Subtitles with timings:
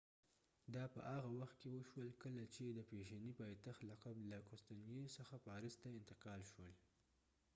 [0.73, 5.35] دا په هغه وخت کې وشول کله چې د فیشني پایتخت لقب له قسطنطنیې څخه
[5.47, 6.73] پاریس ته انتقال شول